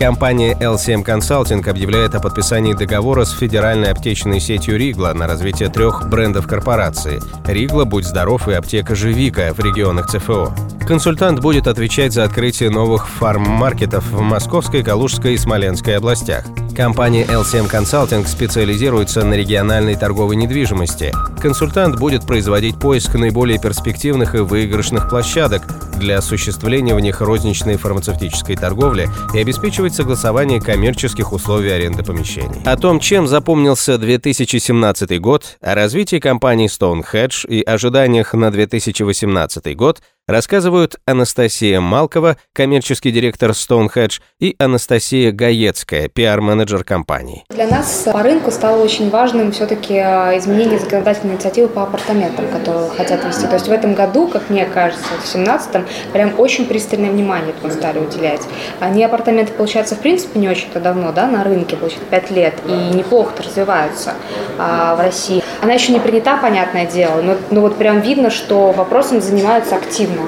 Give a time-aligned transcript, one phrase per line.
[0.00, 6.08] Компания LCM Consulting объявляет о подписании договора с федеральной аптечной сетью Ригла на развитие трех
[6.08, 10.54] брендов корпорации– Ригла, Будь здоров и аптека Живика в регионах ЦФО.
[10.88, 16.46] Консультант будет отвечать за открытие новых фарм-маркетов в Московской, Калужской и Смоленской областях.
[16.80, 21.12] Компания LCM Consulting специализируется на региональной торговой недвижимости.
[21.38, 25.62] Консультант будет производить поиск наиболее перспективных и выигрышных площадок
[25.98, 32.62] для осуществления в них розничной фармацевтической торговли и обеспечивать согласование коммерческих условий аренды помещений.
[32.64, 40.00] О том, чем запомнился 2017 год, о развитии компании Stonehedge и ожиданиях на 2018 год–
[40.30, 47.44] рассказывают Анастасия Малкова, коммерческий директор Stonehedge, и Анастасия Гаецкая, пиар-менеджер компании.
[47.50, 52.90] Для нас по рынку стало очень важным все-таки а, изменение законодательной инициативы по апартаментам, которые
[52.90, 53.46] хотят вести.
[53.46, 57.72] То есть в этом году, как мне кажется, в 2017-м, прям очень пристальное внимание этому
[57.72, 58.42] стали уделять.
[58.78, 62.72] Они апартаменты, получается, в принципе, не очень-то давно, да, на рынке, получается, 5 лет, и
[62.96, 64.14] неплохо-то развиваются
[64.58, 65.42] а, в России.
[65.62, 70.19] Она еще не принята, понятное дело, но, но вот прям видно, что вопросом занимаются активно.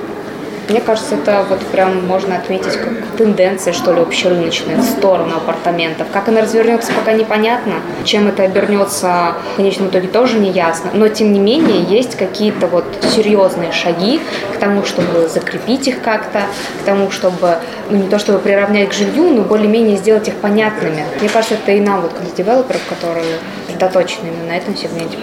[0.69, 6.07] Мне кажется, это вот прям можно отметить как тенденция, что ли, общерыночная в сторону апартаментов.
[6.13, 7.75] Как она развернется, пока непонятно.
[8.05, 10.91] Чем это обернется, в конечном итоге тоже не ясно.
[10.95, 14.21] Но, тем не менее, есть какие-то вот серьезные шаги
[14.55, 16.43] к тому, чтобы закрепить их как-то,
[16.81, 17.59] к тому, чтобы,
[17.91, 21.05] ну, не то чтобы приравнять к жилью, но более-менее сделать их понятными.
[21.21, 25.19] Мне кажется, это и нам, вот, как девелоперов, которые сосредоточены именно на этом сегменте,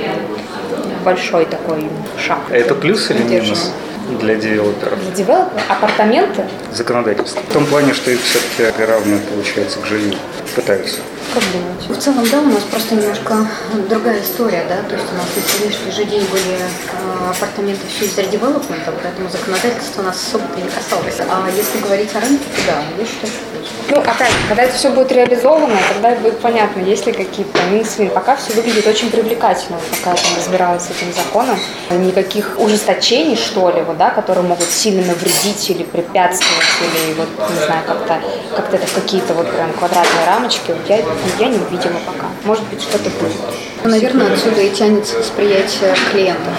[1.04, 2.40] большой такой шаг.
[2.50, 3.72] Это плюс или минус?
[4.18, 5.00] Для девелоперов?
[5.00, 5.64] Для девелоперов?
[5.70, 6.44] Апартаменты?
[6.72, 7.42] Законодательство.
[7.42, 10.16] В том плане, что их все-таки равно получается к жилью
[10.56, 11.00] пытаются.
[11.34, 11.94] Как думаете?
[11.94, 13.48] В целом, да, у нас просто немножко
[13.88, 18.06] другая история, да, то есть у нас на сегодняшний же день были э, апартаменты все
[18.06, 21.20] из редевелопмента, поэтому законодательство нас особо-то не касалось.
[21.20, 23.50] А если говорить о рынке, то да, есть что-то
[23.90, 28.08] ну, опять, когда это все будет реализовано, тогда будет понятно, есть ли какие-то минусы.
[28.10, 31.58] Пока все выглядит очень привлекательно, пока я там разбиралась с этим законом.
[31.90, 37.66] Никаких ужесточений, что ли, вот, да, которые могут сильно навредить или препятствовать, или вот, не
[37.66, 38.22] знаю, как-то
[38.56, 41.04] как это в какие-то вот прям квадратные рамочки, вот я,
[41.38, 42.28] я не увидела пока.
[42.46, 43.36] Может быть, что-то будет.
[43.84, 46.50] Ну, наверное, отсюда и тянется восприятие клиента.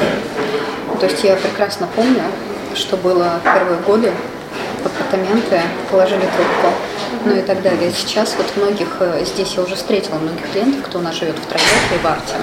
[1.00, 2.22] То есть я прекрасно помню,
[2.74, 4.12] что было первые годы,
[4.84, 6.74] апартаменты положили трубку
[7.25, 7.93] ну и так далее.
[7.93, 11.47] Сейчас вот многих, э, здесь я уже встретила многих клиентов, кто у нас живет в
[11.47, 12.34] Троекуре и в Арте.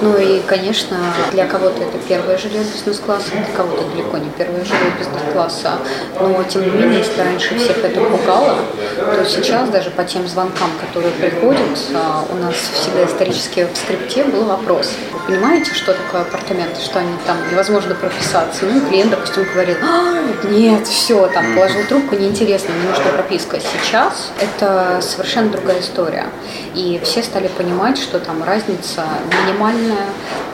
[0.00, 0.96] Ну и, конечно,
[1.32, 5.78] для кого-то это первое жилье бизнес-класса, для кого-то далеко не первое жилье бизнес-класса.
[6.20, 8.58] Но, тем не менее, если раньше всех это пугало,
[8.96, 14.24] то сейчас даже по тем звонкам, которые приходят, а, у нас всегда исторически в скрипте
[14.24, 14.92] был вопрос.
[15.12, 18.64] Вы понимаете, что такое апартаменты, что они там невозможно прописаться?
[18.64, 23.58] Ну и клиент, допустим, говорил, а, нет, все, там, положил трубку, неинтересно, мне нужна прописка
[23.82, 26.26] сейчас это совершенно другая история.
[26.74, 29.04] И все стали понимать, что там разница
[29.44, 30.06] минимальная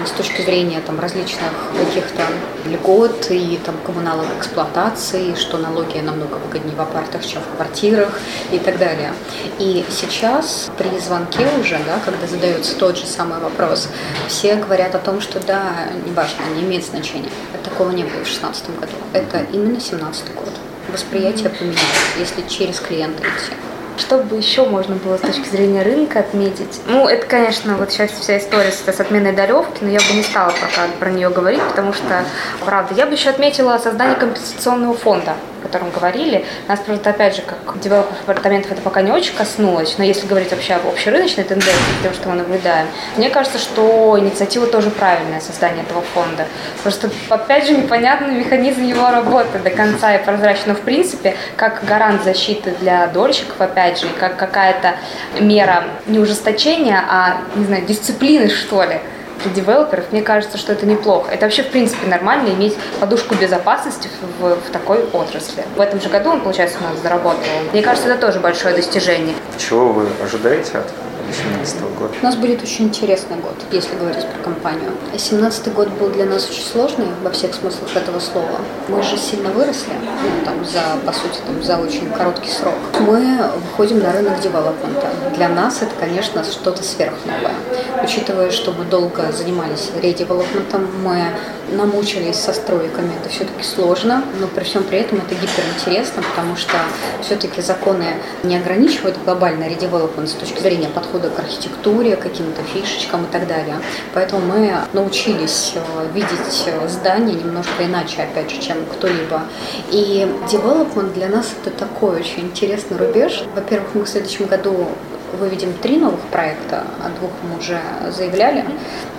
[0.04, 2.22] с точки зрения там, различных каких-то
[2.66, 8.18] льгот и там, коммуналов эксплуатации, что налоги намного выгоднее в апартах, чем в квартирах
[8.52, 9.12] и так далее.
[9.58, 13.88] И сейчас при звонке уже, да, когда задается тот же самый вопрос,
[14.28, 17.30] все говорят о том, что да, неважно, не имеет значения.
[17.62, 18.92] Такого не было в 2016 году.
[19.12, 20.52] Это именно 2017 год
[20.92, 23.52] восприятие поменялось, если через клиента идти.
[23.96, 26.80] Что бы еще можно было с точки зрения рынка отметить?
[26.86, 30.50] Ну, это, конечно, вот сейчас вся история с, отменой даревки, но я бы не стала
[30.50, 32.24] пока про нее говорить, потому что,
[32.64, 36.44] правда, я бы еще отметила создание компенсационного фонда котором говорили.
[36.68, 40.50] Нас просто, опять же, как девелоперов апартаментов это пока не очень коснулось, но если говорить
[40.50, 42.86] вообще об общерыночной тенденции, тем, что мы наблюдаем,
[43.16, 46.46] мне кажется, что инициатива тоже правильная, создание этого фонда.
[46.82, 50.72] Просто, опять же, непонятный механизм его работы до конца и прозрачно.
[50.72, 54.94] Но, в принципе, как гарант защиты для дольщиков, опять же, как какая-то
[55.40, 59.00] мера не ужесточения, а, не знаю, дисциплины, что ли,
[59.44, 61.30] для девелоперов, мне кажется, что это неплохо.
[61.30, 64.08] Это вообще, в принципе, нормально иметь подушку безопасности
[64.40, 65.64] в, в такой отрасли.
[65.76, 67.40] В этом же году он, получается, у нас заработал.
[67.72, 69.34] Мне кажется, это тоже большое достижение.
[69.58, 70.86] Чего вы ожидаете от
[71.26, 72.14] 2017 года?
[72.20, 74.90] У нас будет очень интересный год, если говорить про компанию.
[75.10, 78.60] 2017 год был для нас очень сложный во всех смыслах этого слова.
[78.88, 82.74] Мы же сильно выросли, ну, там, за, по сути, там, за очень короткий срок.
[83.00, 85.08] Мы выходим на рынок девелопмента.
[85.34, 87.54] Для нас это, конечно, что-то сверхновое.
[88.02, 91.28] учитывая, что мы долго занимались редевелопментом, мы
[91.72, 96.74] намучились со стройками, это все-таки сложно, но при всем при этом это гиперинтересно, потому что
[97.22, 98.04] все-таки законы
[98.42, 103.76] не ограничивают глобальный редевелопмент с точки зрения подхода к архитектуре, каким-то фишечкам и так далее.
[104.12, 109.42] Поэтому мы научились э, видеть здания немножко иначе, опять же, чем кто-либо.
[109.90, 113.44] И девелопмент для нас это такой очень интересный рубеж.
[113.54, 114.88] Во-первых, мы в следующем году
[115.34, 118.64] выведем три новых проекта, о двух мы уже заявляли,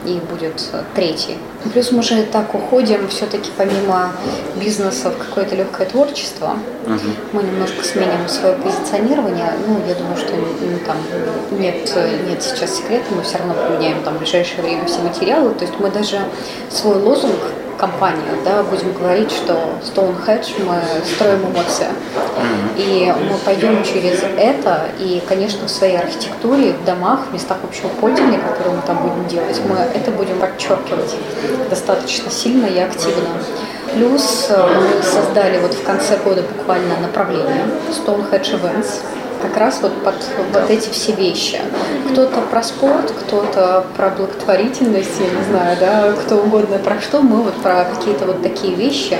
[0.05, 0.63] и будет
[0.93, 1.37] третий.
[1.73, 4.11] Плюс мы же так уходим все-таки помимо
[4.55, 6.57] бизнеса в какое-то легкое творчество.
[6.85, 6.99] Угу.
[7.33, 9.51] Мы немножко сменим свое позиционирование.
[9.67, 10.97] Ну, я думаю, что ну, там
[11.59, 11.91] нет,
[12.27, 15.53] нет сейчас секрета, мы все равно поменяем там в ближайшее время все материалы.
[15.55, 16.19] То есть мы даже
[16.69, 17.39] свой лозунг
[17.77, 21.87] компанию, да, будем говорить, что Stonehenge мы строим эмоции.
[22.77, 27.87] И мы пойдем через это, и, конечно, в своей архитектуре, в домах, в местах общего
[27.89, 31.15] пользования, которые мы там будем делать, мы это будем подчеркивать
[31.69, 33.29] достаточно сильно и активно.
[33.93, 38.99] Плюс э, мы создали вот в конце года буквально направление Stonehenge Events,
[39.41, 40.15] как раз вот под
[40.53, 41.61] вот эти все вещи.
[42.11, 47.21] Кто-то про спорт, кто-то про благотворительность, я не знаю, да, кто угодно про что.
[47.21, 49.17] Мы вот про какие-то вот такие вещи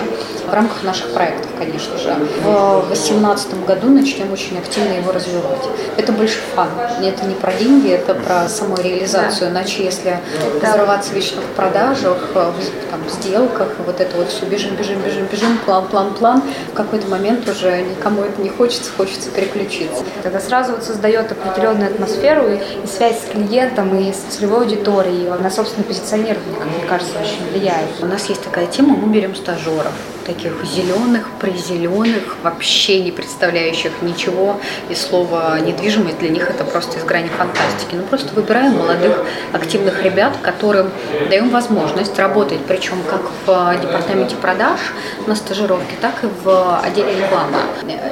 [0.47, 2.15] в рамках наших проектов, конечно же.
[2.43, 5.63] В 2018 году начнем очень активно его развивать.
[5.97, 6.69] Это больше фан.
[7.01, 9.49] Это не про деньги, это про самореализацию.
[9.49, 10.19] Иначе если
[10.61, 15.57] разрываться вечно в продажах, в там, сделках, вот это вот все бежим, бежим, бежим, бежим,
[15.65, 20.03] план, план, план, в какой-то момент уже никому это не хочется, хочется переключиться.
[20.23, 25.25] Тогда сразу вот создает определенную атмосферу и, и связь с клиентом, и с целевой аудиторией,
[25.27, 27.89] и на собственное позиционирование, как мне кажется, очень влияет.
[28.01, 29.93] У нас есть такая тема, мы берем стажеров
[30.25, 37.03] таких зеленых, призеленых, вообще не представляющих ничего, и слово недвижимость для них это просто из
[37.03, 37.95] грани фантастики.
[37.95, 40.89] Ну просто выбираем молодых, активных ребят, которым
[41.29, 44.79] даем возможность работать, причем как в департаменте продаж
[45.27, 47.57] на стажировке, так и в отделе рекламы.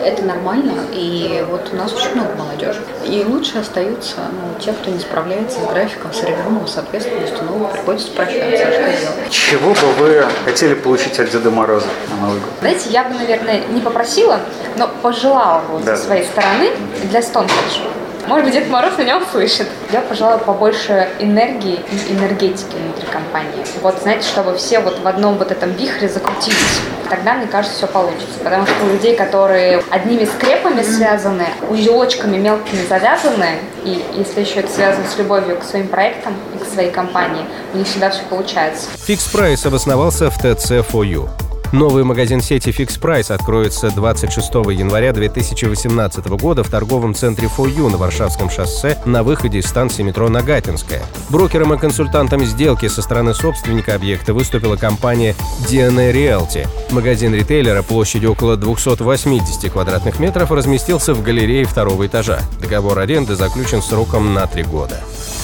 [0.03, 2.81] Это нормально, и вот у нас очень много молодежи.
[3.05, 7.67] И лучше остаются ну, те, кто не справляется с графиком, с режимом, с ответственностью, ну,
[7.67, 9.29] приходится прощаться, что делать.
[9.29, 11.87] Чего бы вы хотели получить от Деда Мороза?
[12.23, 12.49] Новый год?
[12.59, 14.39] Знаете, я бы, наверное, не попросила,
[14.77, 15.95] но пожелала вот да.
[15.95, 16.69] со своей стороны
[17.09, 17.81] для Stonehenge.
[18.27, 19.67] Может быть, Дед Мороз меня услышит.
[19.91, 23.65] Я пожелала побольше энергии и энергетики внутри компании.
[23.81, 26.79] Вот, знаете, чтобы все вот в одном вот этом вихре закрутились.
[27.09, 28.39] Тогда, мне кажется, все получится.
[28.41, 34.71] Потому что у людей, которые одними скрепами связаны, узелочками мелкими завязаны, и если еще это
[34.71, 38.87] связано с любовью к своим проектам и к своей компании, у них всегда все получается.
[39.05, 41.42] Фикс Прайс обосновался в ТЦ 4
[41.73, 44.47] Новый магазин сети Fix Price откроется 26
[44.77, 50.29] января 2018 года в торговом центре Фою на Варшавском шоссе на выходе из станции метро
[50.29, 51.01] Нагатинская.
[51.31, 55.35] Брокером и консультантом сделки со стороны собственника объекта выступила компания
[55.67, 56.67] DNA Realty.
[56.91, 62.41] Магазин ритейлера площадью около 280 квадратных метров разместился в галерее второго этажа.
[62.61, 65.01] Договор аренды заключен сроком на три года.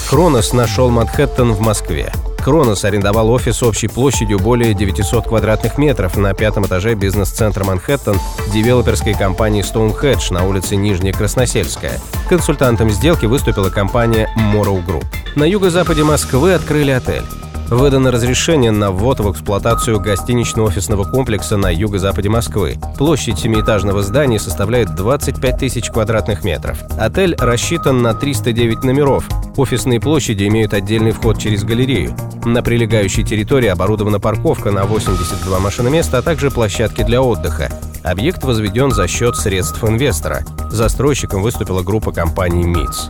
[0.07, 2.13] Хронос нашел Манхэттен в Москве.
[2.43, 8.15] Кронос арендовал офис общей площадью более 900 квадратных метров на пятом этаже бизнес-центра Манхэттен
[8.53, 11.99] девелоперской компании Stonehenge на улице Нижняя Красносельская.
[12.29, 15.05] Консультантом сделки выступила компания Morrow Group.
[15.35, 17.23] На юго-западе Москвы открыли отель.
[17.69, 22.77] Выдано разрешение на ввод в эксплуатацию гостинично-офисного комплекса на юго-западе Москвы.
[22.97, 26.79] Площадь семиэтажного здания составляет 25 тысяч квадратных метров.
[26.97, 29.29] Отель рассчитан на 309 номеров.
[29.55, 32.15] Офисные площади имеют отдельный вход через галерею.
[32.49, 37.69] На прилегающей территории оборудована парковка на 82 машиноместа, а также площадки для отдыха.
[38.03, 40.43] Объект возведен за счет средств инвестора.
[40.71, 43.09] Застройщиком выступила группа компаний МИЦ.